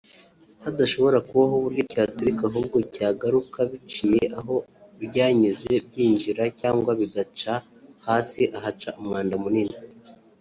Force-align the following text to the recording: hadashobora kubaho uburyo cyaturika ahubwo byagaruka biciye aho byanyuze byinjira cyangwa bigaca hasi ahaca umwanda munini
hadashobora 0.63 1.17
kubaho 1.27 1.53
uburyo 1.59 1.83
cyaturika 1.93 2.41
ahubwo 2.49 2.75
byagaruka 2.89 3.59
biciye 3.71 4.23
aho 4.39 4.55
byanyuze 5.03 5.71
byinjira 5.87 6.43
cyangwa 6.59 6.91
bigaca 6.99 7.53
hasi 8.05 8.41
ahaca 8.57 8.89
umwanda 8.99 9.35
munini 9.43 9.77